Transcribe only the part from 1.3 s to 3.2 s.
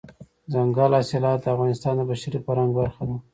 د افغانستان د بشري فرهنګ برخه ده.